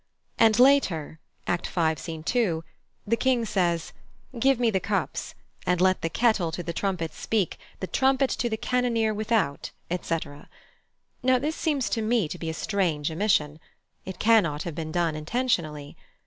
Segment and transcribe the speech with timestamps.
[0.39, 2.63] And, later (Act v., Scene 2),
[3.05, 3.93] the King says,
[4.39, 8.49] "Give me the cups; And let the kettle to the trumpet speak, The trumpet to
[8.49, 10.49] the cannoneer without," etc.
[11.21, 13.59] Now, this seems to me to be a strange omission.
[14.03, 15.95] It cannot have been done intentionally.